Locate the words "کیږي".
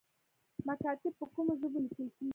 2.17-2.27